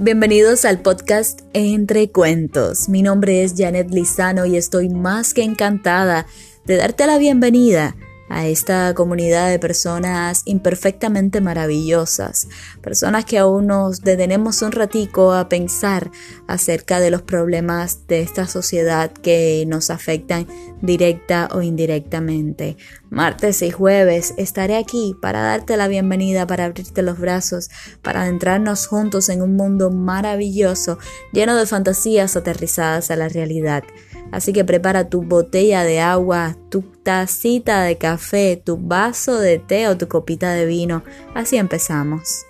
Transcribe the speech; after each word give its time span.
Bienvenidos 0.00 0.64
al 0.64 0.78
podcast 0.78 1.40
Entre 1.54 2.12
Cuentos. 2.12 2.88
Mi 2.88 3.02
nombre 3.02 3.42
es 3.42 3.54
Janet 3.56 3.90
Lizano 3.90 4.46
y 4.46 4.56
estoy 4.56 4.88
más 4.88 5.34
que 5.34 5.42
encantada 5.42 6.24
de 6.66 6.76
darte 6.76 7.04
la 7.08 7.18
bienvenida 7.18 7.96
a 8.28 8.46
esta 8.46 8.94
comunidad 8.94 9.48
de 9.50 9.58
personas 9.58 10.42
imperfectamente 10.44 11.40
maravillosas, 11.40 12.48
personas 12.82 13.24
que 13.24 13.38
aún 13.38 13.66
nos 13.68 14.02
detenemos 14.02 14.62
un 14.62 14.72
ratico 14.72 15.32
a 15.32 15.48
pensar 15.48 16.10
acerca 16.46 17.00
de 17.00 17.10
los 17.10 17.22
problemas 17.22 18.06
de 18.06 18.20
esta 18.20 18.46
sociedad 18.46 19.10
que 19.10 19.64
nos 19.66 19.90
afectan 19.90 20.46
directa 20.82 21.48
o 21.52 21.62
indirectamente. 21.62 22.76
Martes 23.10 23.62
y 23.62 23.70
jueves 23.70 24.34
estaré 24.36 24.76
aquí 24.76 25.16
para 25.20 25.42
darte 25.42 25.76
la 25.76 25.88
bienvenida, 25.88 26.46
para 26.46 26.66
abrirte 26.66 27.02
los 27.02 27.18
brazos, 27.18 27.70
para 28.02 28.22
adentrarnos 28.22 28.86
juntos 28.86 29.28
en 29.28 29.42
un 29.42 29.56
mundo 29.56 29.90
maravilloso, 29.90 30.98
lleno 31.32 31.56
de 31.56 31.66
fantasías 31.66 32.36
aterrizadas 32.36 33.10
a 33.10 33.16
la 33.16 33.28
realidad. 33.28 33.82
Así 34.30 34.52
que 34.52 34.64
prepara 34.64 35.08
tu 35.08 35.22
botella 35.22 35.84
de 35.84 36.00
agua, 36.00 36.56
tu 36.68 36.82
tacita 37.02 37.82
de 37.82 37.96
café, 37.96 38.60
tu 38.62 38.76
vaso 38.76 39.38
de 39.38 39.58
té 39.58 39.88
o 39.88 39.96
tu 39.96 40.08
copita 40.08 40.52
de 40.52 40.66
vino. 40.66 41.02
Así 41.34 41.56
empezamos. 41.56 42.44